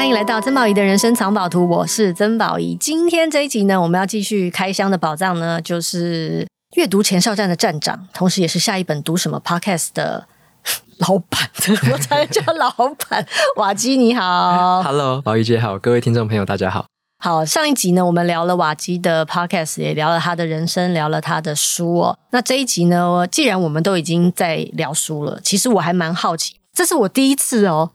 [0.00, 2.74] 欢迎来到曾宝仪的人生藏宝图，我是曾宝仪。
[2.76, 10.26] 今天这一集呢，我们要继续开箱的宝藏呢，就是阅读前哨站的站长，同时也是下一本读什么 Podcast 的
[11.00, 11.50] 老板，
[11.92, 12.70] 我才叫 老
[13.10, 13.26] 板。
[13.56, 16.86] 瓦基你好，Hello，宝仪姐好，各位听众朋友大家好。
[17.22, 22.18] 好，上一集呢，我们聊了瓦基的 Podcast，也聊了他的人生，聊了他的书哦。
[22.30, 27.90] 那这一集呢，既然我们都已经在聊书了，其实我还蛮好奇，这是我第一次哦，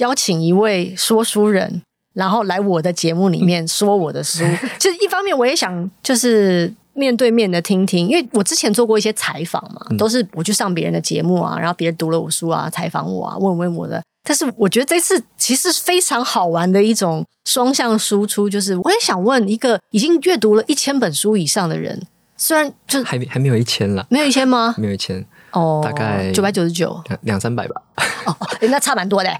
[0.00, 1.82] 邀请一位说书人，
[2.12, 4.44] 然后来我的节目里面说我的书。
[4.78, 14.02] 其实一方面我也想就是面对面的听听，因为我之前做过一些采访嘛，都是我去上别人的节目啊，然后别人读了我书啊，采访我啊，问问我的。
[14.22, 22.06] 但是我觉得这次其实非常好玩的一种双向输出，就是我也想问一个已经阅读了一千本书以上的人，
[22.36, 24.74] 虽然就还还没有一千了，没有一千吗？
[24.76, 27.82] 没有一千哦，大概九百九十九，两三百吧。
[28.26, 29.30] 哦，那差蛮多的。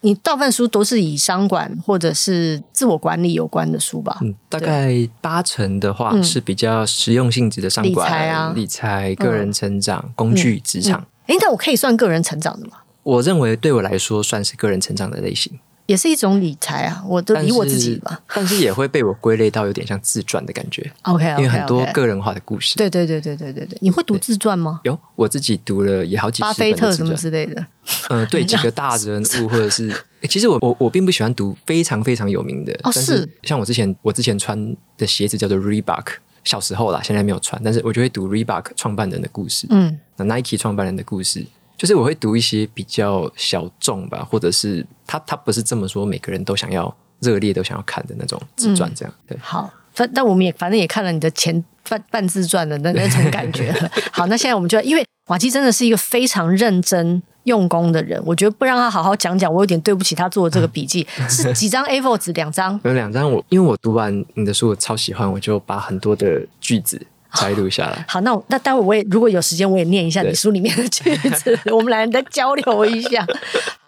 [0.00, 4.16] 你大部分书都是以商管或者是自我管理有关的书吧？
[4.22, 11.00] 嗯，大概八成的话是比较实用性质的商管、理财啊、理财、个人成长、嗯、工具、职场。
[11.26, 12.74] 哎、嗯，那我可以算个人成长的吗？
[13.02, 17.02] 我认为对我来说算是个人成长的类型，也是一种理财啊。
[17.06, 20.92] 我都理我自己吧，但是也会被我归类到有点像自传的感觉。
[21.02, 21.38] OK，, okay, okay.
[21.38, 22.76] 因为很多个人化的故事。
[22.76, 24.80] 对对对对对对对，你会读自传吗？
[24.84, 26.48] 有，我自己读了也好几本。
[26.48, 27.60] 巴菲特什么之类的。
[28.10, 29.90] 嗯、呃，对几个大人物或者是，
[30.28, 32.78] 其实我我我并不喜欢读非常非常有名的。
[32.82, 33.26] 哦，是。
[33.44, 36.04] 像我之前我之前穿的鞋子叫做 Reebok，
[36.44, 39.66] 小时候啦，现在没有穿，但是我就会读 Reebok 创办人的故事。
[39.70, 41.46] 嗯，那 Nike 创办人的故事。
[41.78, 49.38] 就是我会读一些比较小众吧，或者是他他不是这么说，每个人都想要热烈都想要看的那种自传，这样、嗯、对。
[49.40, 53.72] 好，但但我们也反正也看了你的前半半自传的那那种感觉。
[54.10, 61.06] 好，那现在我们就因为瓦基真的是一个非常认真用功的人，我觉得不让他好好讲讲，我有点对不起他做的这个笔记。
[61.30, 62.32] 是几张 A4 纸？
[62.32, 62.78] 两张？
[62.82, 63.30] 有两张。
[63.30, 67.06] 我因为我读完你的书，我超喜欢，我就把很多的句子。
[67.34, 68.04] 摘录下来。
[68.08, 73.26] 好，那我那待会我也如果有时间，我也念一下你书里面的句子， 我们来再交流一下。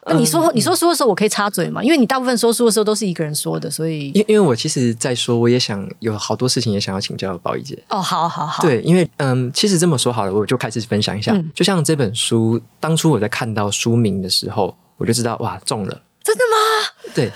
[0.06, 1.82] 那你说你说书的时候，我可以插嘴吗？
[1.84, 7.78] 因为你大部分说书的时候都是一个人说的，所以因因为我其实，在说，我也想有好多事情也想要请教宝仪姐。
[7.90, 8.62] 哦，好好好。
[8.62, 11.32] 对，因为嗯，其实这么说好了，我就开始分享一下。
[11.32, 16.00] 嗯、就像这本书，当初我在看到书名的时候，我就知道哇，中了。
[16.24, 17.12] 真的吗？
[17.14, 17.30] 对，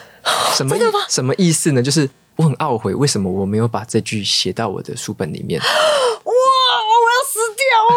[0.54, 0.76] 什么
[1.08, 1.82] 什么意思呢？
[1.82, 2.08] 就是。
[2.36, 5.60] 我很懊悔，为什么我没有把这句写到我的书本里面？
[5.62, 5.70] 哇！
[6.24, 7.94] 我要死掉哦！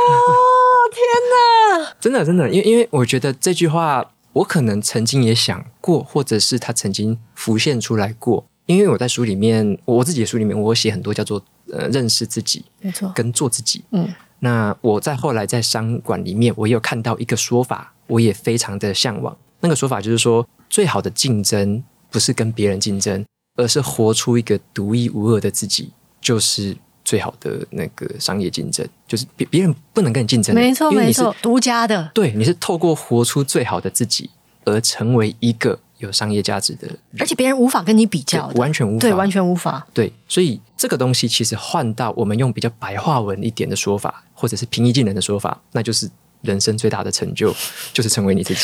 [0.91, 0.99] 天
[1.31, 1.95] 哪！
[1.99, 8.45] 真 的真的，因为因为我觉得这句话，我可能曾经也想过，或者是它曾经浮现出来过。
[8.67, 13.81] 因为我在书里面，我自己的书里面，我写很多叫做呃认识自己，没错，跟做自己。
[13.91, 19.35] 嗯，那我在后来在商馆里面，我也有看到一个说法，我也非常的向往。
[19.61, 21.81] 那个说法就是说，最好的竞争
[22.11, 23.25] 不是跟别人竞争。
[23.57, 25.91] 而是活出一个独一无二的自己，
[26.21, 28.87] 就是最好的那个商业竞争。
[29.05, 32.09] 就是别别人不能跟你竞争，没错没错，独家的。
[32.13, 34.29] 对，你是透过活出最好的自己，
[34.63, 39.87] 而成为一个有商业价值的，而且别人无法跟你比较，完全无法，对，完全无法。
[39.93, 46.09] 对，所以这个东西其实换到我们用比较白话文一点的说法，或者是平易近人的说法，那就是
[46.41, 47.55] 人生最大的成就，
[47.93, 48.59] 就是成为你自己。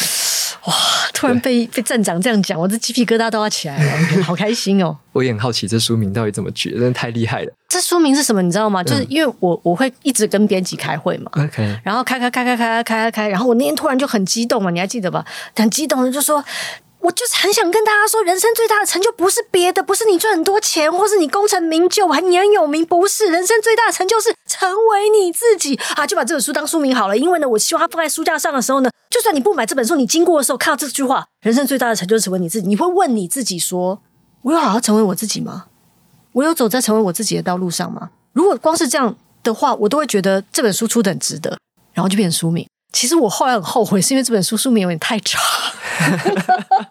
[0.66, 0.74] 哇！
[1.14, 4.98] 突然被被站长这样讲，我这鸡皮疙瘩都要起来了，好开心哦！
[5.14, 6.72] 我也很好奇，这书名到底怎么取？
[6.72, 7.54] 真的太厉害了。
[7.68, 8.42] 这书名是什么？
[8.42, 8.82] 你知道吗？
[8.82, 15.26] 嗯、就是因为我我会一直跟编辑开会嘛，OK，然后开开开开开开开开，然后我那天突然就很激动嘛，你还记得吧？
[15.56, 16.44] 很激动的就说。
[17.04, 23.28] 我就是很想跟大家说，人生最大的成就不是别的，不是你赚很多钱，或是你功成名就，还你很有名，不是。
[23.28, 26.08] 人生最大的成就是成为你自己啊！
[26.08, 34.02] 就把这本书当书名好了，因为呢，我希望它放在书架上的时候呢，就算你不买这本书，你经过的时候看到这句话，人生最大的成就是成为你自己，你会问你自己说：
[34.44, 35.66] 我有好好成为我自己吗？
[36.32, 38.12] 我有走在成为我自己的道路上吗？
[38.32, 39.14] 如果光是这样
[39.44, 41.58] 的话，我都会觉得这本书出得很值得，
[41.92, 42.66] 然后就变成书名。
[42.94, 45.42] 其实我后来很后悔，是因为这本书书名有点太长。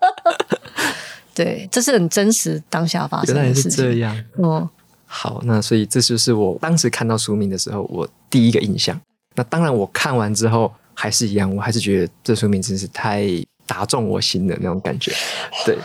[1.34, 3.84] 对，这是很真实当下发生的事情。
[3.84, 4.24] 原来是这样。
[4.36, 4.68] 哦，
[5.06, 9.00] 好，那所以这就是我当时看到书名的时候，我第一个印象。
[9.34, 13.26] 那当然，我看完之后还是一样，我还是觉得这书名真是太
[13.66, 15.10] 打中我心的那种感觉。
[15.64, 15.78] 对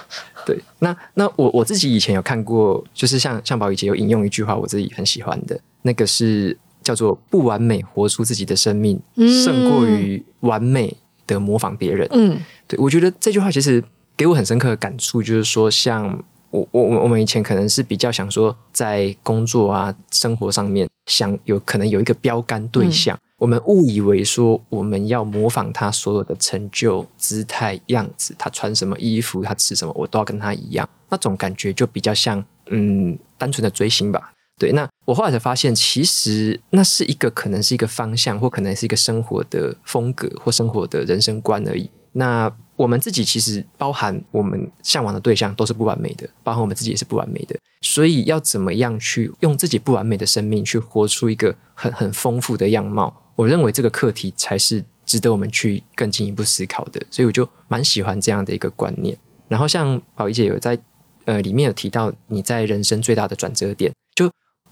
[0.45, 6.57] 对，那那我我自己以前有看过，就是像像宝仪姐有引用一句话，我自己很喜欢的，那个是。
[6.83, 10.95] 叫做不完美，活出自己的生命，嗯、胜过于完美
[11.27, 12.07] 的模仿别人。
[12.11, 13.83] 嗯，对，我觉得这句话其实
[14.15, 34.31] 给我很深刻的感触，就是说，像我我我们以前可能是比较想说，在工作啊、生活上面想有可能有一个标杆对象，嗯、我们误以为说我们要模仿他所有的成就、姿态、样子，他穿什么衣服，他吃什么，我都要跟他一样，那种感觉就比较像嗯单纯的追星吧。
[34.59, 41.89] 对，那我后来才发现，其实那是一个可能是一个方向，或可能是一个生活的风格，或生活的人生观而已。
[42.13, 47.55] 那我们自己其实包含我们向往的对象都是不完美的，包含我们自己也是不完美的。
[47.81, 53.15] 所以要怎么样去用自己不完美的生命去活出一个很很丰富的样貌？
[53.35, 56.99] 我认为这个课题才是值得我们去更进一步思考的。
[57.11, 59.15] 所以我就蛮喜欢这样的一个观念。
[59.47, 60.79] 然后像宝仪姐有在
[61.25, 63.93] 呃里面有提到你在人生最大的转折点，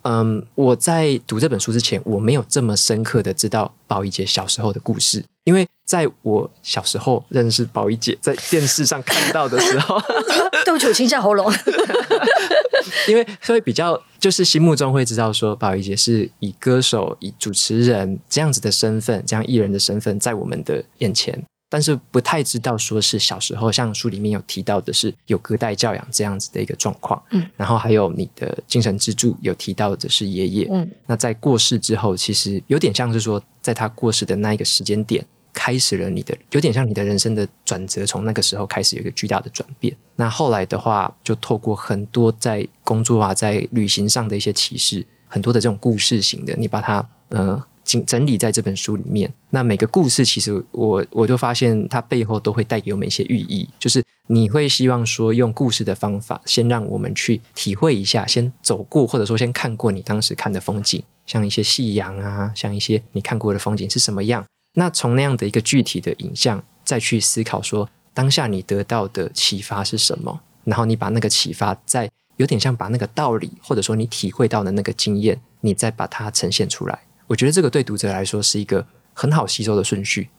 [0.08, 10.00] 嗯，我在读这本书之前，我没有这么深刻的知道宝仪姐小时候的故事，因为在我小时候认识宝仪姐，在电视上看到的时候
[10.64, 11.52] 对不起，我清下喉咙。
[13.10, 21.44] 因为所以比较就是心目中会知道说，宝仪姐是以歌手、以主持人这样子的身份，这样艺人的身份，在我们的眼前。
[21.68, 39.94] 但是不太知道，说是小时候，像书里面有提到的是有隔代教养这样子的一个状况，嗯，然后还有你的精神支柱有提到的是爷爷，嗯，那在过世之后，其实有点像是说，在他过世的那一个时间点，开始了你的，有点像你的人生的转折，从那个时候开始有一个巨大的转变。
[40.16, 47.62] 那后来的话，就透过很多在工作啊，在旅行上的一些启示，很多的这种故事型的，你把它，呃。
[47.86, 64.44] 整整理在这本书里面，那每个故事其实我我就发现它背后都会带给我们一些寓意，就是你会希望说用故事的方法，先让我们去体会一下，先走过或者说先看过你当时看的风景，像一些夕阳啊，像一些你看过的风景是什么样，
[64.74, 77.00] 那从那样的一个具体的影像再去思考说当下你得到的启发是什么，然后你把那个启发再有点像把那个道理或者说你体会到的那个经验，你再把它呈现出来。
[77.28, 80.30] 我觉得这个对读者来说是一个很好吸收的顺序。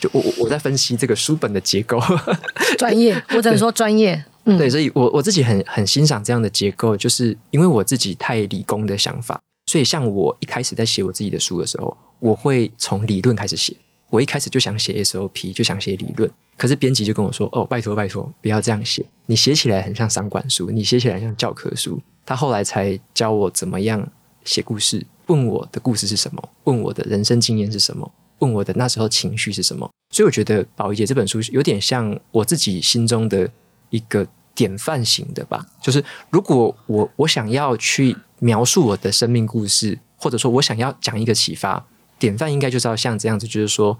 [0.00, 2.00] 就我我我在分析这个书本的结构，
[2.76, 4.22] 专业，我只能说专业。
[4.44, 13.74] 嗯，对，所以我我自己很很欣赏这样的结构，就是因为我自己太理工的想法，所以像我一开始在写我自己的书的时候，我会从理论开始写。
[14.10, 24.06] 我一开始就想写 SOP，就想写理论，可是编辑就跟我说：“哦，拜托拜托，不要这样写，你写起来很像商管书，你写起来像教科书。”他后来才教我怎么样
[24.44, 25.04] 写故事。
[25.26, 26.48] 问我的故事是什么？
[26.64, 28.10] 问我的人生经验是什么？
[28.40, 29.88] 问我的那时候情绪是什么？
[30.10, 33.50] 所以我觉得宝仪姐这本书有点像我自己心中的
[33.90, 35.66] 一个典范型的吧。
[35.80, 41.86] 就是如果我我想要去描述我的生命故事，或者说我想要讲一个启发，
[42.18, 43.98] 典范应该就是要像这样子，就是说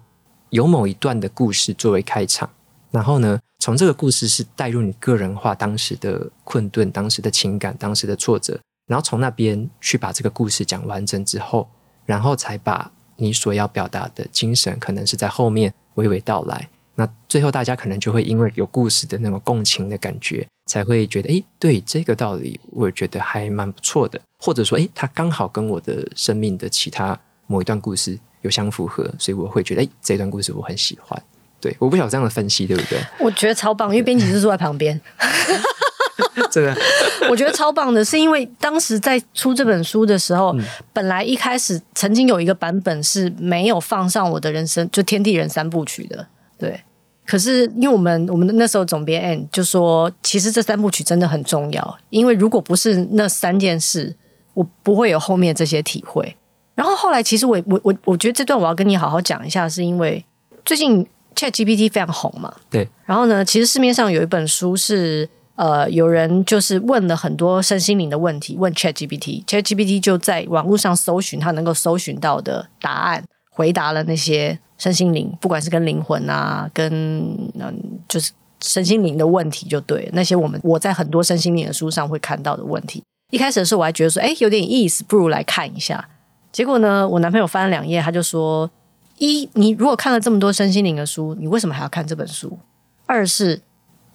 [0.51, 2.51] 有某一段的故事作为开场，
[2.91, 8.61] 然后呢，从这个故事是带入你个人化当时的困顿、当时的情感、当时的挫折。
[8.87, 11.69] 然后从那边去把这个故事讲完整之后，
[12.05, 16.69] 然后才把你所要表达的精神，可能是在后面娓娓道来。
[16.97, 24.21] 那最后大家可能就会因为有故事的那种共情的感觉，才会觉得，诶，对这个道理，我觉得还蛮不错的。
[24.39, 31.21] 或者说，诶，它刚好跟我的生命的其他某一段故事有相符合，所以我会觉得，诶，这段故事我很喜欢。
[31.61, 33.01] 对，我不晓得这样的分析对不对？
[33.19, 35.01] 我觉得超棒，因为编辑是坐在旁边。
[36.55, 36.77] 真的，
[37.29, 46.81] 我觉得超棒的，是因为当时在出这本书的时候，嗯、本来一开始曾经有一个版本是没有放上我的人生，就《天地人》三部曲的，对。
[47.27, 54.15] 可是因为我们我们的那时候总编 N 就说，其实这三部曲真的很重要，因为如果不是那三件事，
[54.53, 56.37] 我不会有后面这些体会。
[56.77, 60.25] 然后后来，其实我我我我觉得这段我要跟你好好讲一下，是因为
[60.65, 62.89] 最近 ChatGPT 非常红嘛，对。
[63.07, 65.29] 然后呢，其实市面上有一本书是。
[65.57, 76.91] 呃，有人就是问了很多身心灵的问题，问 ChatGPT，ChatGPT 就在网络上搜寻他能够搜寻到的答案，回答了那些身心灵，不管是跟灵魂啊，跟
[77.55, 83.05] 嗯，就是身心灵的问题，就对那些我们我在很多身心灵的书上会看到的问题。
[83.31, 86.09] 一开始的时候我还觉得说，哎，有点意思，不如来看一下。
[86.51, 88.69] 结果呢，我男朋友翻了两页，他就说：
[89.19, 92.59] 一，你如果看了这么多身心灵的书，你为什么还要看这本书？
[93.07, 93.63] 二是。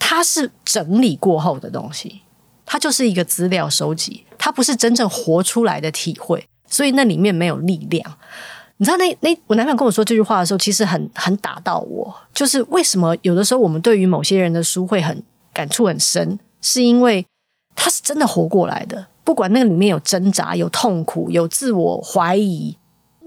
[0.10, 2.24] 它是整理过后的东西，
[2.66, 8.18] 它就是一个资料收集，它不是真正活出来的体会，所以那里面没有力量。
[8.78, 15.22] 你知道那那我男朋友跟我说这句话的时候，其实很很打到我，就是为什么有的时候我们对于某些人的书会很
[15.54, 17.24] 感触很深，是因为
[17.76, 22.76] 他是真的活过来的，不管那个里面有挣扎、有痛苦、有自我怀疑，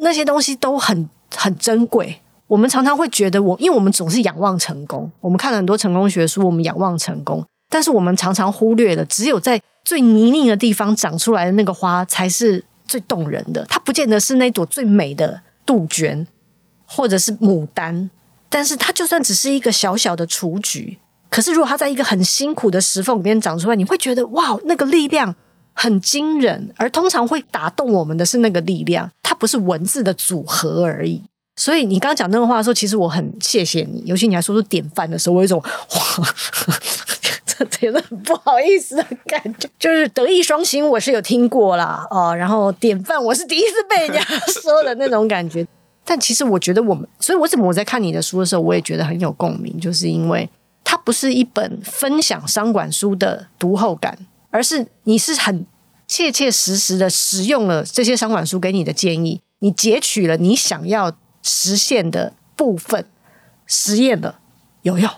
[0.00, 2.20] 那些东西都很很珍贵。
[2.46, 13.64] 我们常常会觉得我，因为我们总是仰望成功，我们看了很多成功学书，我们仰望成功，但是我们常常忽略了，只有在最泥泞的地方长出来的那个花，才是最动人的。
[13.70, 16.26] 它不见得是那朵最美的杜鹃，
[16.84, 18.10] 或者是牡丹，
[18.50, 20.98] 但是它就算只是一个小小的雏菊，
[21.30, 25.34] 可是如果它在一个很辛苦的石缝里面长出来，你会觉得哇，那个力量
[25.72, 26.74] 很惊人。
[26.76, 31.22] 而通常会打动我们的是那个力量，它不是文字的组合而已。
[31.54, 36.34] 所以你刚刚讲那个话的时候，其实我很谢谢你，尤其你还说出典范的时候，我有一种哇，
[37.44, 39.68] 这真的很不好意思的感觉。
[39.78, 44.22] 就是德艺双馨，我是有听过啦，哦，然后典范我是第一次被人家
[44.62, 45.66] 说的那种感觉。
[46.04, 50.48] 但其实我觉得我们，所以为什么我在看你的书的时候，我也觉得很有共鸣，就是因为
[50.82, 54.18] 它不是一本分享商管书的读后感，
[54.50, 55.66] 而是你是很
[56.08, 61.14] 切切实实的使用了这些商管书给你的建议，你截取了你想要。
[61.42, 63.04] 实现的部分
[63.66, 64.38] 实验了
[64.82, 65.10] 有用，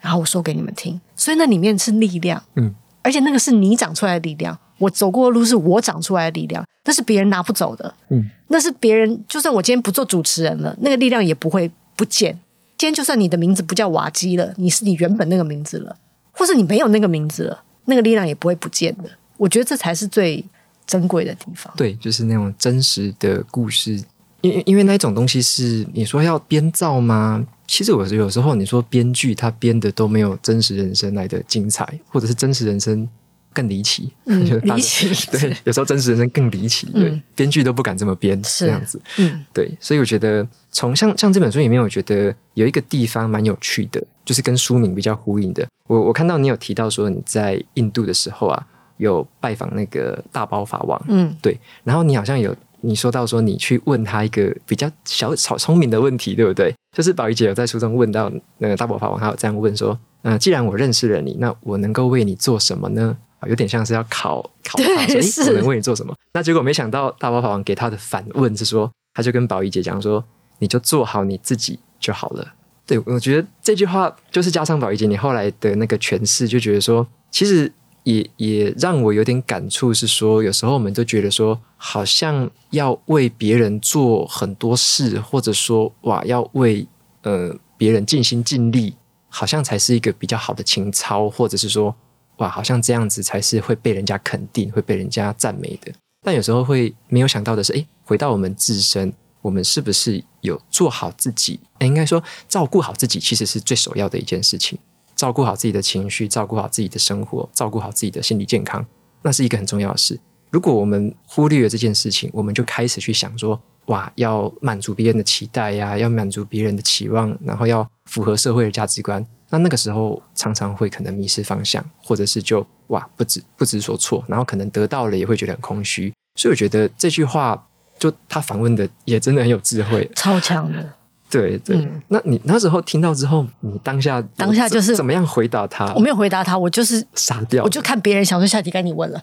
[0.00, 12.38] 然后我说给你们听，所以那里面是力量，嗯，而且那个是你长出来的力量，我走过的路是我长出来的力量，那是别人拿不走的，嗯，那是别人，就算我今天不做主持人了，那个力量也不会不见。
[12.76, 15.96] 今天就算你的名字不叫瓦基了，你是你原本那个名字了，
[16.32, 19.04] 或是你没有那个名字了，那个力量也不会不见的。
[19.36, 20.44] 我觉得这才是最
[20.84, 21.72] 珍贵的地方。
[21.76, 24.02] 对，就是那种真实的故事。
[24.44, 27.42] 因因为那一种东西是你说要编造吗？
[27.66, 33.08] 其实我有时候你说编剧他编的都没有真实人生来的精彩，或者是真实人生
[33.54, 34.12] 更离奇。
[34.26, 35.08] 嗯， 离奇。
[35.32, 36.86] 对，有时候真实人生更离奇。
[36.92, 39.00] 对，编剧都不敢这么编，是这样子。
[39.16, 39.70] 嗯，对。
[39.80, 45.66] 所以我觉得从像像这本书里面，我觉得有一个地方蛮有趣的，就是跟书名比较呼应的。
[45.88, 48.66] 我我看到你有提到说你在印度的时候啊，
[48.98, 51.02] 有拜访那个大包法王。
[51.08, 51.58] 嗯，对。
[51.82, 52.54] 然后你好像有。
[52.84, 56.74] 你说到说你去问他一个比较小小聪明的问题，对不对？
[56.96, 66.14] 就是宝仪姐有在书中问到那个大宝法王，他有这样问说：“嗯、呃，既然我认识了你，那我能够为你做什么呢？”啊，有点像是要考考 他，所以我能为你做什么？
[66.34, 70.24] 那结果没想到大宝法王给他的反问是说，他就跟宝仪姐讲说
[70.60, 72.46] ：“你就做好你自己就好了。”
[72.86, 77.72] 对，我觉得这句话就是加上宝仪姐你后来的那个诠释，就觉得说其实。
[78.04, 86.86] 也也让我有点感触，是说有时候我们都觉得说，好像要为别人做很多事，或者说哇，要为
[87.22, 88.94] 呃别人尽心尽力，
[89.28, 91.94] 好像才是一个比较好的情操，或者是说
[92.36, 95.92] 哇，好像这样子才是会被人家肯定、会被人家赞美的。
[96.22, 101.60] 但有时候会没有想到的是，诶，回到我们自身，我们是不是有做好自己？
[101.78, 104.78] 诶，应该说照顾好自己，其实是最首要的一件事情。
[105.16, 108.84] 照顾好自己的情绪，照顾好自己的生活，照顾好自己的心理健康，
[109.22, 110.18] 那是一个很重要的事。
[110.50, 119.24] 如果我们忽略了这件事情，我们就开始去想说：哇，要满足别人的期待呀，要满足别人的期望，然后要符合社会的价值观。
[119.50, 126.12] 那那个时候常常会可能迷失方向，或者是就哇不知不知所措，然后可能得到了也会觉得很空虚。
[126.36, 127.66] 所以我觉得这句话，
[127.98, 130.94] 就他反问的也真的很有智慧，超强的。
[131.34, 135.92] 对对，嗯、那你那时候听到之后，你当下当下就是怎么样回答他？
[135.94, 137.64] 我没有回答他，我就是傻掉。
[137.64, 139.20] 我就看别人想说下题该你问了，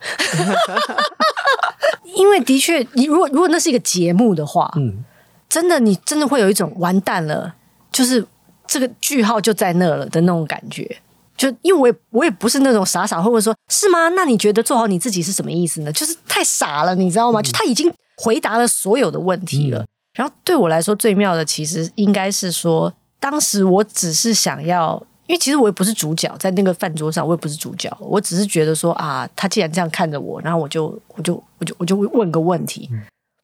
[2.16, 5.06] 因为的确，你如果如果那是一个节目的话，嗯，
[5.48, 7.56] 真的你真的会有一种完蛋了，
[7.92, 8.26] 就是
[8.68, 10.98] 这个句号就在那了的那种感觉。
[11.38, 14.10] 就因为我也我也不是那种傻傻会问说，是吗？
[14.10, 15.92] 那你觉得做好你自己是什么意思呢？
[15.92, 17.40] 就是太傻了，你知道吗？
[17.40, 19.80] 嗯、就他已经回答了所有的问题了。
[19.80, 32.90] 嗯然后对我来说最妙的，其实应该是说，当时我只是想要，因为其实我也不是主角，在那个饭桌上，我也不是主角，我只是觉得说啊，他既然这样看着我，然后我就我就我就我就问个问题，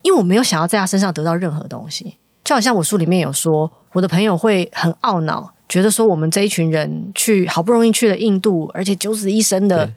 [0.02, 9.90] 因为我没有想要在他身上得到任何东西，就好像我书里面有说，我的朋友会很懊恼，觉得说我们这一群人去好不容易去了印度，而且九死一生的，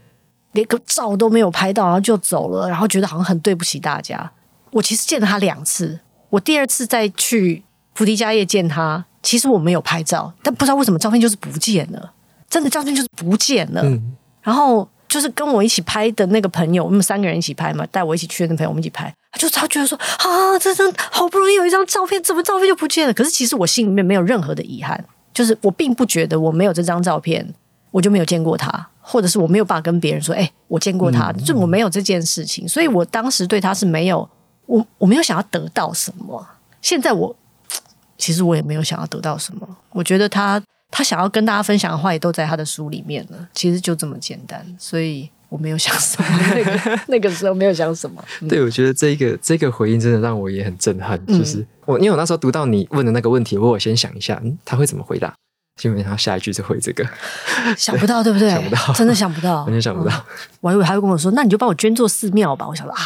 [0.52, 4.30] 连个照都没有拍到，然后就走了，然后觉得好像很对不起大家。
[4.70, 5.98] 我其实见了他两次。
[6.30, 12.12] 我第二次再去菩提迦叶见他，其实我没有拍照，但不知道为什么照片就是不见了，
[12.48, 13.82] 真的照片就是不见了。
[13.82, 23.12] 嗯、然后就是跟我一起拍的那个朋友，我们三个人一起拍嘛，带我一起去的那朋友，我们一起拍，他就他觉得说啊，这张好不容易有一张照片，怎么照片就不见了？
[23.12, 27.46] 可是其实我心里面没有任何的遗憾，就是我并不觉得我没有这张照片，
[27.90, 34.28] 我就没有见过他，或者是我没有办法跟别人说，哎，我见过他，嗯、就我没有这件事情，所以我当时对他是没有。
[34.70, 36.46] 我我没有想要得到什么，
[36.80, 37.34] 现在我
[38.16, 39.68] 其实我也没有想要得到什么。
[39.90, 46.28] 我觉得他他想要跟大家分享的话也都在他的书里面了，其实就这么简单，所以我没有想什么。
[46.54, 48.22] 那个那个时候没有想什么。
[48.42, 51.18] 嗯、对，我觉得这个这个回应真的让我也很震撼。
[51.26, 55.34] 就是我因为我那时候读到你问的那个问题，我我先想一下，嗯，他会怎么回答？
[55.76, 57.06] 基本上下一句就回这个，
[57.76, 58.48] 想不到对不对？
[58.52, 60.14] 想不到，真的想不到， 完全想不到。
[60.14, 60.24] 嗯、
[60.60, 63.02] 我还以为他会跟我说：“那你就帮我捐做寺庙吧。”我想说啊，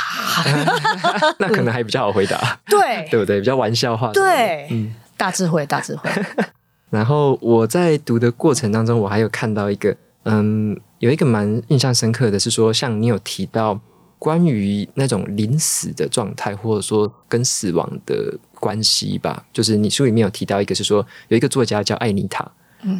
[1.38, 3.38] 那可能还比较好回答，对对不对？
[3.40, 6.10] 比较玩笑话，对，嗯，大智慧，大智慧。
[6.90, 13.78] 然后我在读的过程当中，我还有看到一个，嗯，有一个蛮印象深刻的是说，像你有提到
[14.18, 22.50] 关于那种临死的状态，或者说跟死亡的关系吧，就是你书里面有提到一个，是说有一个作家叫艾妮塔。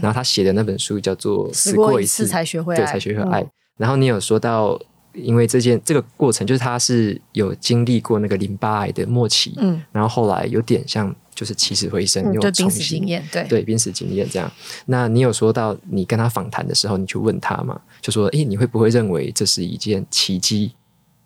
[0.01, 3.43] 然后他写的那本书叫做《死过一次才学会爱》，对，才学会爱。
[3.43, 4.81] 嗯、然后你有说到，
[5.13, 14.51] 因为这件这个过程，就是他是有经历过那个淋巴癌的末期，嗯，然后后来有点像就是起死回生，嗯、有濒死经验，对对，濒死经验这样。
[14.87, 20.73] 那你有说到，你跟他访谈的时候，你去问他嘛，就说，诶，你会不会认为这是一件奇迹？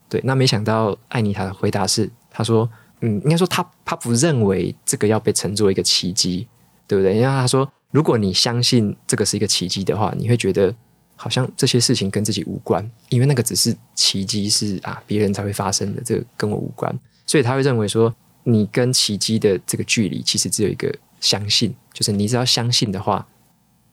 [0.09, 2.69] 对，那没想到艾妮塔的回答是，他说，
[3.01, 6.47] 嗯，应该说他他不认为这个要被称作一个奇迹，
[6.87, 7.15] 对不对？
[7.15, 7.71] 因为他说。
[7.91, 10.75] 如果你相信这个是一个奇迹的话，你会觉得
[11.17, 16.95] 好像这些事情跟自己无关，因为那个只是奇迹，是啊别人才会发生的，这个跟我无关。
[17.27, 18.15] 所以他会认为说，
[18.45, 23.27] 你跟奇迹的这个距离其实只有一个相信，就是你只要相信的话，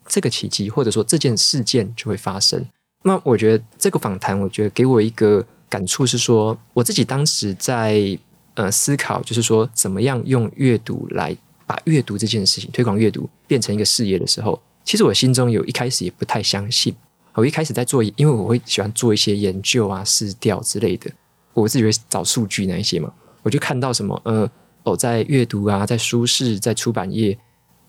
[0.09, 2.65] 这个奇迹或者说这件事件就会发生。
[3.03, 8.19] 那我觉得这个访谈，我觉得给我一个感触是说，我自己当时在
[8.55, 11.35] 呃思考，就是说怎么样用阅读来。
[11.67, 16.95] 把阅读这件事情推广阅读变成一个事业的时候，其实我心中有一开始也不太相信。
[17.33, 21.09] 我一开始在做，因为我会喜欢做一些研究啊、试调之类的，
[21.55, 23.11] 我自己会找数据那一些嘛。
[23.41, 24.47] 我就看到什么，呃，
[24.83, 27.35] 哦，在阅读啊，在书市、在出版业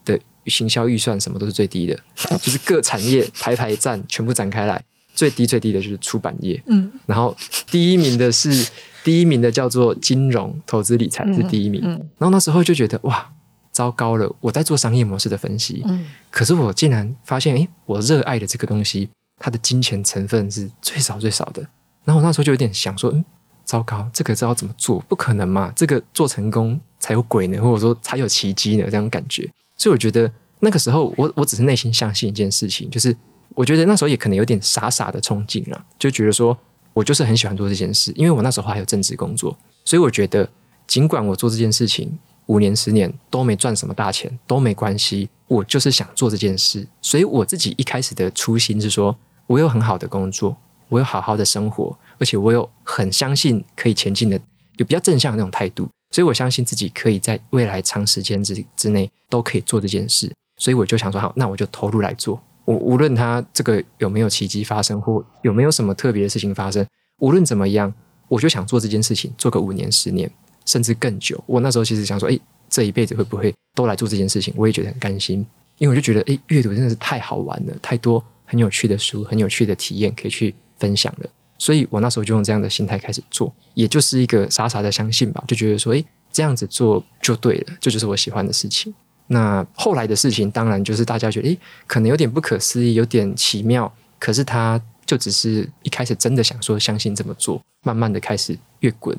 [0.06, 2.00] 的行销预算什么都是最低的，
[2.40, 4.82] 就是各产业排排站全部展开来，
[5.16, 6.62] 最低最低的就是出版业。
[6.66, 7.36] 嗯，然后
[7.68, 8.70] 第一名的是
[9.02, 11.80] 第一名的叫做金融投资理财是第一名。
[11.82, 13.32] 嗯，然后那时候就觉得哇。
[13.72, 14.34] 糟糕了！
[14.40, 19.06] 我在做商业模式的分析，嗯，可是我竟然发现，诶，我热爱的这个东西，
[19.38, 21.60] 它的金钱成分是最少最少的。
[22.02, 23.22] 然后我那时候就有点想说，嗯，
[23.66, 24.98] 糟糕，这个知道怎么做？
[25.00, 25.70] 不可能嘛！
[25.76, 29.46] 这个做成功才有鬼呢，或者说才有奇迹呢，这样感觉。
[29.76, 33.14] 所以我觉得那个时候，我我只是内心相信一件事情，就是
[33.56, 36.56] 我觉得那时候也可能有点傻傻的憧憬了，就觉得说
[36.92, 40.48] 我就是很喜欢做这件事，因为我那时候还有正职工作，所以我觉得
[40.86, 42.16] 尽管我做这件事情。
[42.48, 46.86] 五年、十年都没赚什么大钱都没关系，我就是想做这件事。
[47.02, 50.56] 所以我自己一开始的初心是说，我有很好的工作，
[50.88, 54.38] 我有好好的生活，而且我有很相信可以前进的，
[54.76, 55.88] 有比较正向的那种态度。
[56.12, 60.32] 所以我相信自己可以在未来长时间之之内都可以做这件事。
[60.58, 62.40] 所以我就想说，好，那我就投入来做。
[62.66, 66.86] 我无论他这个有没有奇迹发生，或有没有什么特别的事情发生，
[67.20, 67.90] 无论怎么样，
[68.28, 70.30] 我就想做这件事情，做个五年、十年。
[70.66, 71.40] 甚至更久。
[71.46, 74.52] 我那时候其实想说，诶，这一辈子会不会都来做这件事情？
[74.56, 75.46] 我也觉得很甘心，
[75.78, 81.30] 因为我就觉得，诶，阅读真的是太好玩了，太多很有趣的书，很有趣的体验可以去分享了。
[81.56, 88.92] 所以我那时候就用这样的心态开始做，也就是一个傻傻的相信吧，就觉得说，诶，这样子做就对了，这就是我喜欢的事情。
[89.28, 99.16] 那后来的事情，当然就是大家觉得，诶，可能有点不可思议，有点奇妙，可是他就只是一开始真的想说相信这么做，慢慢的开始越滚。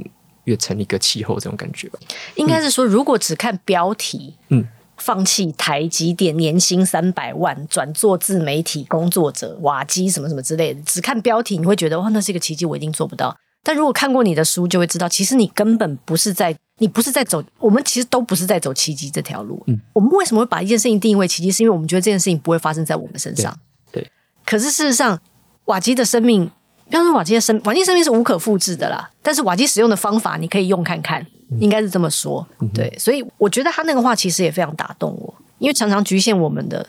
[0.48, 2.00] 越成一个气候，这种感觉吧。
[2.36, 4.64] 应该是说，如果只看标题，嗯，
[4.96, 13.36] 放弃台积电年薪三百万，转做自媒体工作者，瓦基什么什么之类的，只看标题，你会觉得哇，那是一个奇迹，我一定做不到。
[13.62, 19.62] 但如果看过你的书，就会知道，其实你根本不是在，你不是在走，我们其实都不是在走奇迹这条路。
[19.68, 21.52] 嗯，我们为什么会把一件事情定义为奇迹？
[21.52, 23.52] 是因为我们觉得这件事情不会发生在我们身上。
[23.92, 24.02] 对。
[24.02, 24.12] 对，
[24.46, 25.20] 可是事实上，
[25.66, 26.52] 瓦基的生命。
[26.90, 29.10] 比方说瓦基的生，瓦基生命是无可复制的啦。
[29.22, 31.26] 但是瓦基使用的方法，你可以用看看，
[31.60, 32.48] 应该是这么说。
[32.62, 36.88] 嗯、对，所以我觉得他那个话其实也非常打动我，因为常常局限我们的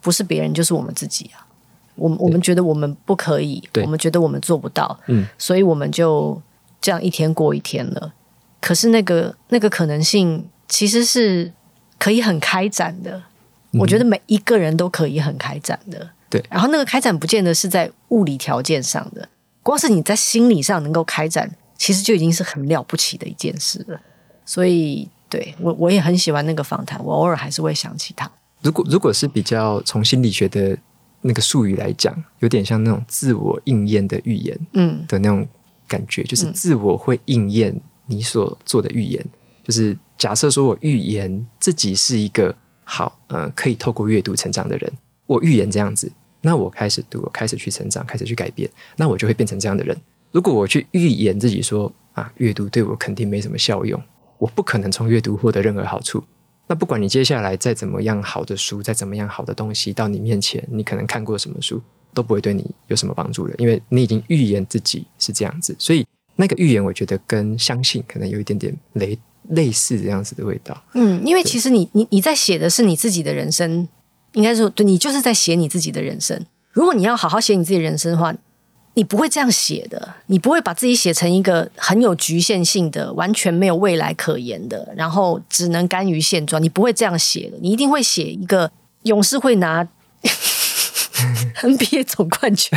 [0.00, 1.44] 不是别人，就是我们自己啊。
[1.96, 6.40] 我们我们觉得我们不可以，我们觉得我们做不到，嗯，所以我们就
[6.80, 8.14] 这样一天过一天了。
[8.64, 11.52] 可是那个那个可能性其实是
[11.98, 13.22] 可以很开展的，
[13.72, 16.08] 嗯、我觉得每一个人都可以很开展的。
[16.30, 19.28] 对，然后那个开展不见得是在物理条件上的。
[19.62, 24.00] 光是你在心理上能够开展，其实就已经是很了不起的一件事了。
[24.46, 28.30] 所以，对，我我也很喜欢那个访谈，我偶尔还是会想起他。
[28.62, 30.74] 如果如果是比较从心理学的
[31.20, 35.46] 那个术语来讲，有点像那种自我应验的预言，嗯，的那种
[35.86, 39.24] 感觉，嗯、就是自我会应验你所做的预言。
[39.62, 44.92] 就是假设说我预言自己是一个好，呃，可以透过阅读成长的人，
[45.26, 46.10] 我预言这样子。
[46.42, 49.96] 那我开始读，我开始去成长，开始去改变，那我就会变成这样的人。
[50.30, 53.98] 如果我去预言自己说啊，阅读对我肯定没什么效用，
[54.36, 56.22] 我不可能从阅读获得任何好处，
[56.66, 61.80] 那不管你接下来再怎么样好的书，再怎么样好的东西到你面前，你可能看过什么书，
[62.12, 65.74] 都不会对你有什么帮助了，因为你已经预言自己是这样子。
[65.78, 69.18] 所以那个预言，我觉得跟相信可能有一点点类
[69.50, 70.82] 类似这样子的味道。
[70.94, 73.88] 嗯，因为其实你你你在写的是你自己的人生，
[74.32, 76.44] 应该说对，你就是在写你自己的人生。
[76.72, 78.34] 如果你要好好写你自己的人生的话，
[78.94, 86.62] 你不会这样写的，你不会把自己写成一个很有局限性的、完全没有未来可言的，然后只能甘于现状。
[86.62, 88.70] 你不会这样写的，你一定会写一个
[89.02, 89.86] 勇士会拿
[91.62, 92.70] NBA 总冠军。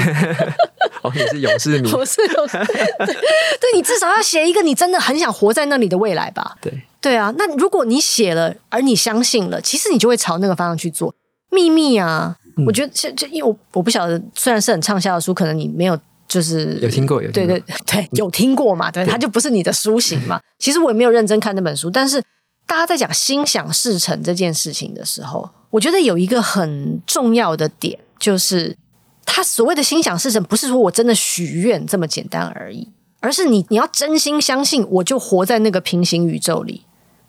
[1.04, 2.58] 哦，你是勇士迷， 我是勇士。
[2.68, 6.58] 对，对你至少要写一个你真的很想活在那里的未来吧？
[6.62, 7.34] 对，对啊。
[7.38, 11.14] 那如果你写了，而你相信了，其实你就会朝那个方向去做。
[11.50, 12.38] 秘密啊。
[12.66, 15.96] 我觉得，就就因为我我不晓得，虽然是很畅销的书，可能你没有
[16.28, 18.90] 就是有听过，有听过对对对，有听过嘛？
[18.90, 20.42] 对，它就不是你的书型嘛。
[20.58, 22.20] 其实我也没有认真看那本书，但是
[22.66, 28.76] 大家在讲心想事成这件事情的时候，我觉得有一个很重要的点，就是
[29.28, 36.86] 他所谓的心想事成，不是说我真的许愿这么简单而已，而是你你要真心相信，我就活在那个平行宇宙里。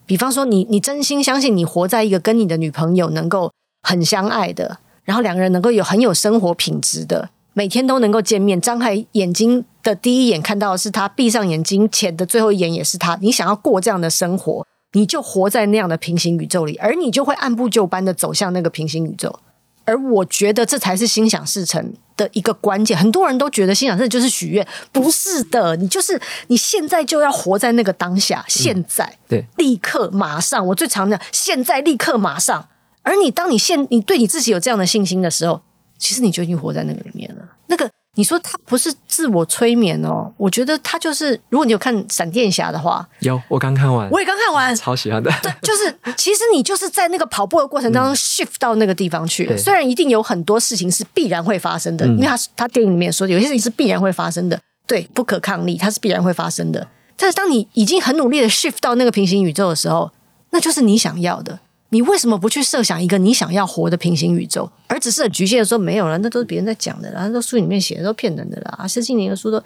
[0.06, 4.78] 比方说你，你真心相信你活在一个跟你的女朋友能够很相爱的。
[5.04, 13.18] 然后两个人能够有很有生活品质的，每天都能够见面，张开眼睛的第一眼看到的是他，闭上眼睛前的最后一眼也是他。
[13.20, 19.40] 你想要过这样的生活，你就活在那样的平行宇宙里，而你就会按部就班的走向那个平行宇宙。
[19.88, 22.94] 而我觉得这才是心想事成的一个关键。
[22.94, 30.66] 很多人都觉得心想事成就是许愿，不是的，你就是你现在就要活在那个当下，现在，嗯、对，立刻马上。
[30.66, 32.68] 我最常讲，现在立刻马上。
[33.02, 35.62] 而你，当你现你对你自己有这样的信心的时候，
[35.96, 37.42] 其实你就已经活在那个里面了。
[37.68, 41.40] 那个你说他不是自我催眠哦，我觉得他就是。
[41.50, 45.30] 如果你有看闪电侠的话，有我刚看完，我也刚看完，超喜欢的。
[45.40, 49.54] 对，就是 其实你就是在那个跑步的过程当中 shift 到那个地方去了。
[49.54, 56.88] 嗯、虽然一定有很多事情是必然会发生的，因为他他电影里面说有些事情是必然会发生的，对，不可抗力，它是必然会发生的。
[57.16, 60.10] 但是当你已经很努力的 shift 到那个平行宇宙的时候，
[60.50, 61.60] 那就是你想要的。
[61.90, 66.18] 你为什么不去设想一个你想要活的平行宇宙，而只是很局限的说没有了？
[66.18, 68.86] 那都是别人在讲的啦，那都书里面写的都骗人的啦。
[68.86, 69.62] 谢金宁的书都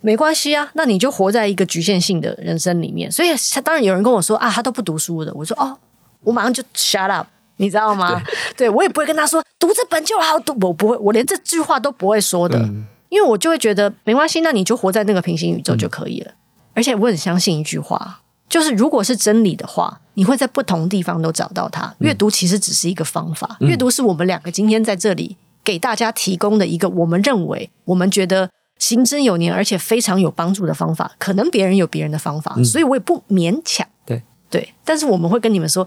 [0.00, 3.12] 没关系啊，那你就活在一个局限性的人生里面。
[3.12, 5.32] 所以他当然有人跟我说啊，他都不读书的。
[5.34, 5.76] 我说哦，
[6.22, 7.26] 我马上就 shut up，
[7.58, 8.22] 你知道吗？
[8.56, 16.30] 对，对我也不会跟他说读这本就好读，我不会，我连这句话都不会说的，嗯、因为我就会觉得没关系，那你就活在那个平行宇宙就可以了。
[16.30, 16.36] 嗯、
[16.74, 18.20] 而且我很相信一句话。
[18.48, 21.94] 就是，如果是真理的话，你会在不同地方都找到它。
[21.98, 31.12] 阅读其实只是一个方法，嗯、阅读是我们两个今天在这里给大家提供的一个我们认为、我们觉得行之有年而且非常有帮助的方法。
[31.18, 33.86] 可能别人有别人的方法，嗯、所以我也不勉强。
[34.06, 35.86] 对对，但是我们会跟你们说，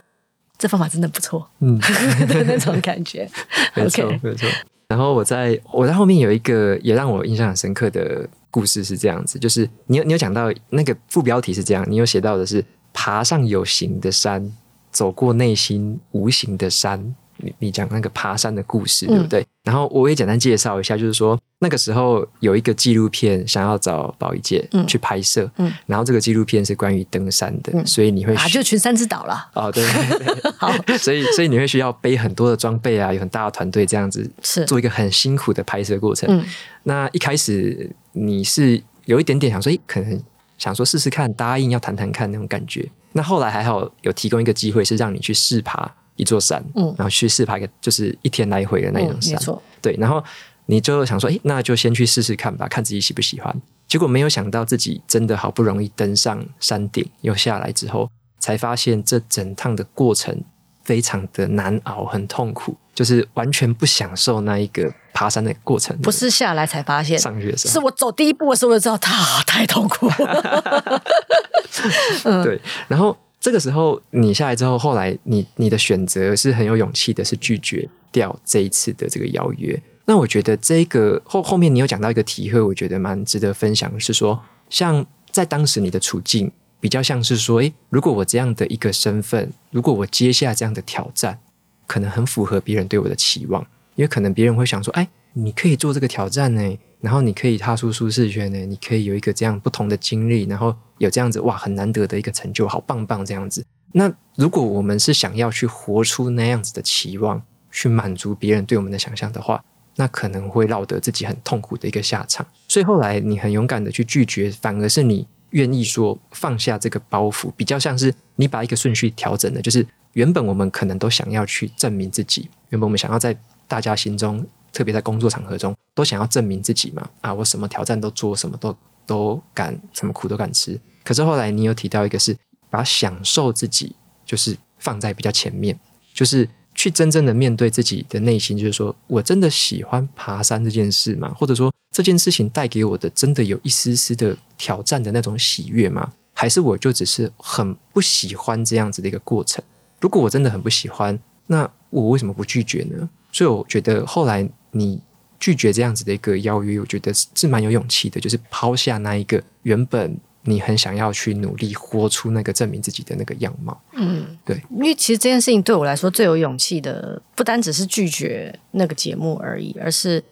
[0.60, 1.50] 这方法真的不错。
[1.62, 1.80] 嗯，
[2.30, 3.28] 的那种感觉，
[3.74, 4.47] 没错没错。
[4.88, 8.30] 然后我在我在后面有一个也让我印象很深刻的。
[8.51, 14.51] 故事是这样子，就是你有你有讲到那个副标题是这样，你有写到的是爬上有形的山，
[14.91, 17.15] 走过内心无形的山。
[17.41, 19.41] 你你讲那个爬山的故事，对不对？
[19.41, 29.49] 嗯、然后我也简单介绍一下，就是说那个时候有一个纪录片想要找宝仪姐去拍摄，嗯嗯、然后这个纪录片是关于登山的，嗯、所以你会啊，就群山之岛了。
[29.54, 36.27] 哦，对，对，对，好，所以所以你会需要背很多的装备啊，有很大的团队这样子，是做一个很辛苦的拍摄过程。
[36.30, 36.43] 嗯、
[36.84, 40.21] 那一开始你是有一点点想说，诶，可能
[40.58, 42.88] 想说试试看，答应要谈谈看那种感觉。
[43.13, 45.91] 那后来还好有提供一个机会，是让你去试爬。
[46.15, 49.95] 一座山，嗯，然后去试爬一个，就是一天来回的那种山，嗯、对。
[50.00, 50.24] 然后
[50.65, 53.62] 你就想说，诶，那就先去试试看吧，看自己喜不喜欢。
[53.88, 60.43] 结果没有想到自己真的好不容易登上山顶，又下来之后，才发现这整趟的过程
[60.84, 65.97] 非常的难熬，很痛苦，就是完全不享受那一个爬山的过程。
[65.97, 71.04] 不是下来才发现，上去的时候，是我走第一步的时候就知道，它太痛苦了。
[72.26, 73.17] 嗯、对，然后。
[73.41, 79.82] 这个时候你下来之后，后来你你的选择是很有勇气的，是拒绝掉这一次的这个邀约。
[80.06, 91.39] 那我觉得这个后后面你有讲到一个体会，我觉得蛮值得分享，是说像在当时你的处境比较像是说，诶，如果我这样的一个身份，如果我接下这样的挑战，
[91.88, 93.62] 可能很符合别人对我的期望，
[93.95, 96.77] 因为可能别人会想说，哎，你可以做这个挑战呢。
[97.01, 103.65] 然后你可以踏出舒适圈呢，你可以有一个这样不同的经历，然后有这样子哇，很难得的一个成就，好棒棒这样子。
[103.93, 109.63] 那如果我们是想要去活出那样子的期望，去满足别人对我们的想象的话，
[109.95, 112.45] 那可能会落得自己很痛苦的一个下场。
[112.67, 123.35] 所以后来你很勇敢的去拒绝，反而是你愿意说放下这个包袱，比较像是你把一个顺序调整的，就是原本我们可能都想要去证明自己，原本我们想要在
[123.67, 127.10] 大家心中，特别在工作场合中，都想要证明自己嘛。
[127.21, 130.79] 啊，我什么挑战都做，什么都都敢，什么苦都敢吃。
[131.03, 132.36] 可是后来你有提到一个是
[132.69, 135.77] 把享受自己，就是放在比较前面，
[136.13, 141.34] 就是去真正的面对自己的内心，就是说我真的喜欢爬山这件事吗？
[141.38, 146.13] 或者说这件事情带给我的真的有一丝丝的挑战的那种喜悦吗？
[146.34, 149.63] 还是我就只是很不喜欢这样子的一个过程？
[149.99, 153.10] 如果我真的很不喜欢，那我为什么不拒绝呢？
[153.31, 155.01] 所以我觉得后来你
[155.39, 163.79] 拒绝这样子的一个邀约，我觉得是蛮有勇气的，就是抛下那一个原本你很想要去努力活出那个证明自己的那个样貌。
[163.93, 170.23] 嗯，对，因为其实这件事情对我来说最有勇气的，不单只是拒绝那个节目而已，而是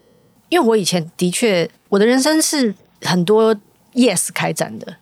[0.49, 3.55] 因为我以前的确我的人生是很多
[3.93, 4.97] yes 开展的。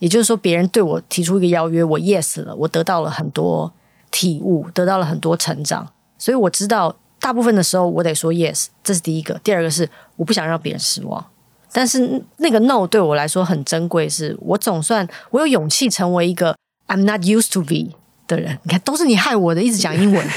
[0.00, 3.72] 也就是说，别人对我提出一个邀约，我 yes 了，我得到了很多
[4.10, 9.40] 体悟，得到了很多成长，所以我知道大部分的时候我得说 yes，这是第一个。
[9.42, 11.24] 第二个是我不想让别人失望，
[11.72, 16.54] 但是那个 no 对我来说很珍贵，是我总算我有勇气成为一个
[16.86, 17.96] I'm not used to be
[18.28, 18.58] 的人。
[18.64, 20.28] 你看，都是你害我的，一直讲英文，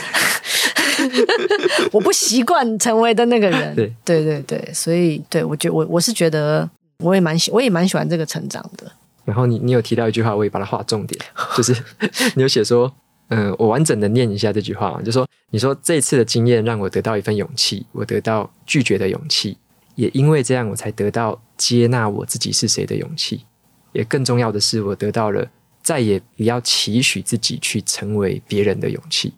[1.91, 3.75] 我不习惯成为的那个人。
[3.75, 6.69] 对对对对，所以对我觉我我是觉得
[6.99, 8.89] 我也蛮喜我也蛮喜欢这个成长的。
[9.25, 11.19] 然后你你有提到一句话，我也把它画重点，
[11.57, 11.75] 就是
[12.35, 12.89] 你有写说，
[13.29, 19.57] 嗯、呃，我完整的念一下这句话，就说你说这次的经验让我得到一份勇气，我得到拒绝的勇气，
[19.95, 23.45] 也因为这样我才得到接纳我自己是谁的勇气，
[23.93, 25.49] 也更重要的是我得到了
[25.81, 29.33] 再也不要期许自己去成为别人的勇气。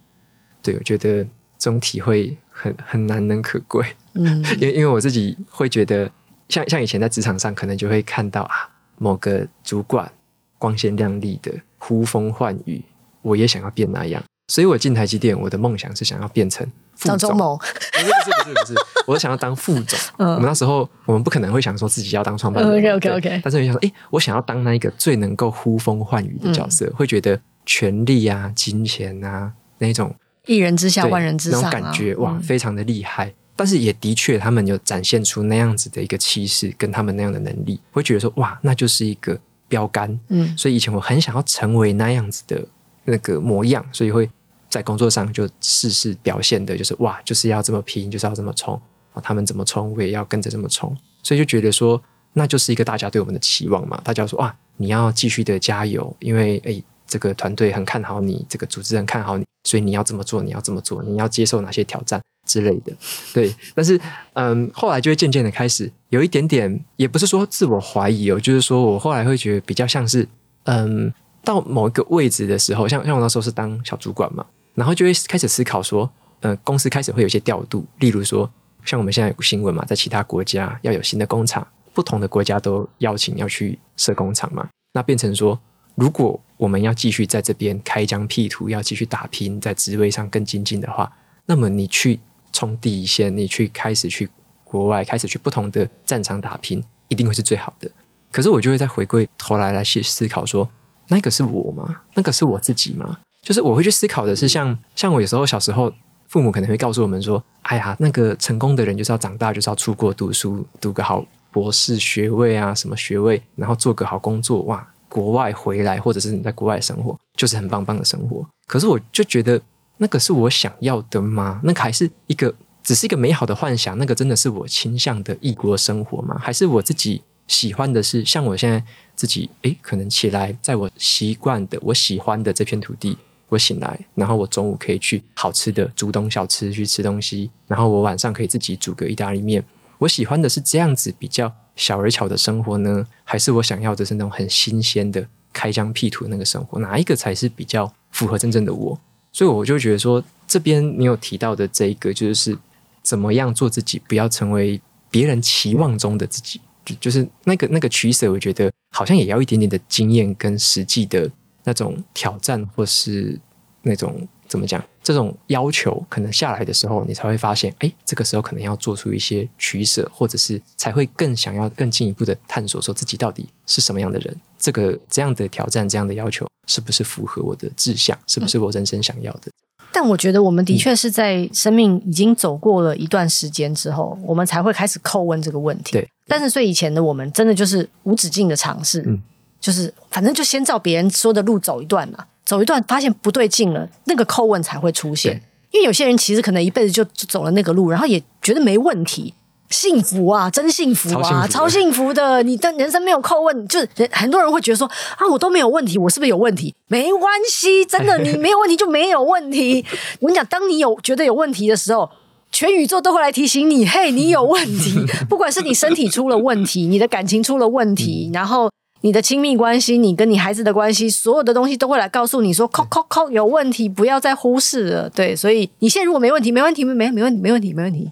[0.61, 1.23] 对，我觉得
[1.57, 6.11] 这种体会很很难能可贵，嗯， 因为因为我自己会觉得，
[6.47, 8.69] 像像以前在职场上，可能就会看到啊。
[9.01, 10.11] 某个主管
[10.57, 12.83] 光鲜亮丽的呼风唤雨，
[13.21, 17.37] 我也想要变那样，所以我进台积电，我的梦想是想要变成副总。
[17.37, 18.75] 不是不是不是不是，
[19.07, 19.99] 我是想要当副总。
[20.17, 22.77] 嗯、我们那时候我们不可能会想说自己要当创办人。
[22.77, 23.41] OK OK OK。
[23.43, 30.13] 但是你想说，哎，我想要当那一个最能够呼风唤雨的角色，嗯、会觉得权力啊、金钱啊那种
[30.45, 33.33] 一人之下万人之上、啊、那种感觉，哇，嗯、非常的厉害。
[33.55, 40.17] 但是也的确，他们有展现出那样子的一个气势，跟他们那样的能力，会觉得说哇，那就是一个标杆。
[40.29, 42.65] 嗯，所以以前我很想要成为那样子的
[43.09, 44.29] 那个模样，所以会
[44.69, 48.79] 在工作上就事事表现的，就是哇，就是要这么拼，就是要这么冲。
[49.21, 50.95] 他们怎么冲，我也要跟着这么冲。
[51.23, 52.01] 所以就觉得说，
[52.33, 53.99] 那就是一个大家对我们的期望嘛。
[54.03, 62.21] 大家说哇，你要继续的加油，因为诶，这个团队很看好你，这个组织很看好你，所以你要这么做，你要这么做，你要接受哪些挑战。
[62.45, 62.91] 之类的，
[63.31, 63.99] 对，但是
[64.33, 70.27] 嗯，后来就会渐渐的开始有一点点，也不是说自我怀疑哦，就是说我后来会觉得比较像是，
[70.63, 71.13] 嗯，
[71.43, 76.09] 到某一个位置的时候，像像我那时候是当小主管嘛，然后就会开始思考说，
[76.41, 78.49] 呃、嗯，公司开始会有一些调度，例如说，
[78.85, 85.59] 像我们现在有个新闻嘛，在其他国家要有新的工厂，不同的国家都邀请要去设工厂嘛，那变成说，
[85.95, 91.11] 如果我们要继续在这边开疆辟土，要继续打拼，在职位上更精进的话，
[91.45, 92.19] 那么你去。
[92.51, 94.27] 冲第一线，你去开始去
[94.63, 97.89] 国外，开始去不同的战场打拼，一定会是最好的。
[98.31, 100.67] 可是我就会再回归头来来去思考说，
[101.09, 102.01] 那个是我吗？
[102.13, 103.17] 那个是我自己吗？
[103.41, 105.91] 就是我会去思考的是像，像我有时候小时候，
[106.27, 118.47] 父母可能会告诉我们说，哎呀，那个成功的人就是要长大，就是要出国读书，读个好博士学位啊，什么学位，然后做个好工作，哇，国外回来，或者是你在国外生活，就是很棒棒的生活。
[118.65, 119.61] 可是我就觉得。
[120.01, 121.59] 那个是我想要的吗？
[121.61, 123.97] 那个还是一个，只是一个美好的幻想？
[123.97, 126.37] 那个真的是我倾向的异国生活吗？
[126.39, 128.81] 还是我自己喜欢的是像我现在
[129.19, 133.17] 自己，诶，可能起来，在我习惯的、我喜欢的这片土地，
[133.49, 139.61] 我醒来，然后我中午可以去好吃的竹东小吃去吃东西，然后我晚上可以自己煮个意大利面。
[139.97, 143.05] 我喜欢的是这样子比较小而巧的生活呢？
[143.25, 146.79] 还是我想要的是那种很新鲜的开疆辟土的那个生活？
[146.79, 148.97] 哪一个才是比较符合真正的我？
[149.33, 152.57] 所以我就觉得说，这边你有提到的这一个，就是
[153.03, 154.79] 怎么样做自己，不要成为
[155.11, 161.29] 别人期望中的自己，就就是那个那个取舍，我觉得好像也要一点点的经验跟实际的
[161.63, 163.39] 那种挑战，或是
[163.81, 176.47] 那种怎么讲，这种要求可能下来的时候，你才会发现，哎，这个时候可能要做出一些取舍，或者是才会更想要更进一步的探索，说自己到底是什么样的人，这个这样的挑战，这样的要求。
[176.67, 178.15] 是不是符合我的志向？
[178.27, 179.51] 是不是我人生想要的？
[179.91, 185.93] 但我觉得我们的确是在生命已经走过了一段时间之后，我们才会开始叩问这个问题。
[185.93, 189.19] 对，但是所以以前的我们真的就是无止境的尝试，嗯，
[189.59, 195.41] 就是反正就先照别人说的路走一段嘛，走一段发现不对劲了，那个叩问才会出现。
[195.71, 199.33] 因为有些人其实可能一辈子就走了那个路，然后也觉得没问题，
[199.69, 202.41] 幸福啊，真幸福啊，超幸福，的。
[202.43, 206.73] 你的人生没有扣问，就是人很多人会觉得说啊，我都没有问题，我是不是有问题？
[206.87, 209.85] 没关系，真的，你没有问题就没有问题。
[210.19, 212.09] 我跟你讲，当你有觉得有问题的时候，
[212.51, 215.05] 全宇宙都会来提醒你，嘿，你有问题。
[215.29, 218.69] 不管是你身体出了问题，你的感情出了问题，然后。
[219.01, 225.09] 你的亲密关系，你跟你孩子的关系，所有的东西都会来告诉你说，扣扣扣有问题，不要再忽视了。
[225.09, 228.11] 对，所以你现在如果没问题，没问题，没没没问题，没问题，没问题。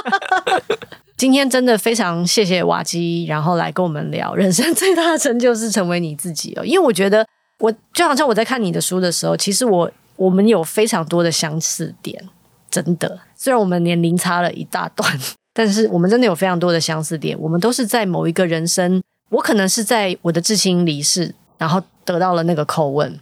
[1.16, 6.64] 今天真的非常谢谢瓦基，然后来跟我们聊人生最大的成就是成为你自己哦。
[6.64, 7.26] 因为我觉得，
[7.58, 12.22] 我就好像我在看你的书的时候，其实我我们有非常多的相似点，
[12.70, 13.18] 真的。
[13.34, 15.18] 虽然我们年龄差了一大段，
[15.54, 17.36] 但是我们真的有非常多的相似点。
[17.40, 19.02] 我们都是在某一个人生。
[19.30, 23.18] 我可能是在我的至亲离世，然后得到了那个叩问。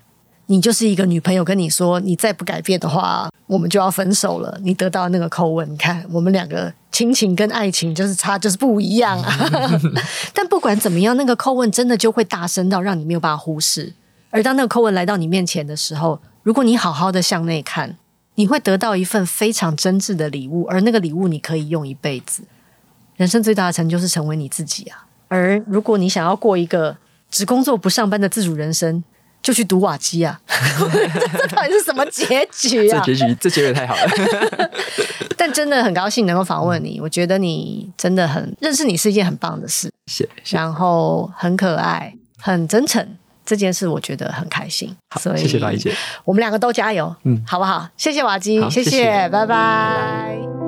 [0.49, 4.57] 你就是一个女朋友跟你说，你再不改变的话，我们就要分手了。
[4.63, 9.51] 你得到那个叩问，你看我们两个亲情跟爱情就是差，就是不一样啊。
[10.33, 13.93] 但不管怎么样，那个叩问真的就会大声到让你没有办法忽视。
[14.31, 17.97] 而当那个叩问来到你面前的时候，如果你好好的向内看，
[18.37, 22.45] 你会得到一份非常真挚的礼物，而那个礼物你可以用一辈子。
[23.17, 25.07] 人生最大的成就是成为你自己啊。
[25.29, 26.97] 而如果你想要过一个
[27.31, 29.03] 只工作不上班的自主人生，
[29.43, 30.41] 就去读瓦基啊！
[30.49, 33.03] 这到底是什么结局啊？
[33.05, 34.71] 这结局，这结尾太好了。
[35.37, 39.89] 但真的很高兴能够访问你，我觉得你真的很认识你是一件很棒的事。
[40.07, 40.57] 谢谢。
[40.57, 43.07] 然后很可爱，很真诚，
[43.45, 44.97] 这件事我觉得很开心。
[45.11, 47.89] 好，所以谢谢瓦基姐，我们两个都加油，嗯，好不好？
[47.97, 49.47] 谢谢瓦基，谢谢，谢谢，拜拜。
[49.47, 50.66] 拜拜。